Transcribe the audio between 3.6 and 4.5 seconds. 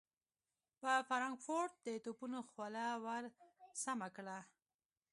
سمهکړه.